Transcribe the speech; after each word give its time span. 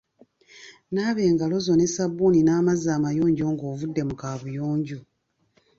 Naaba 0.93 1.21
engalo 1.29 1.55
zo 1.65 1.73
ne 1.77 1.87
sabbuuni 1.95 2.39
n'amazzi 2.43 2.89
amayonjo 2.97 3.45
nga 3.53 3.63
ovudde 3.71 4.01
mu 4.09 4.15
kaabuyonjo. 4.21 4.99